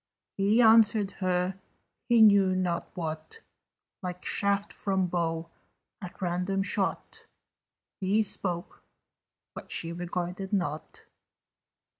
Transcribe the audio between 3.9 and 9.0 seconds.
Like shaft from bow at random shot, He spoke,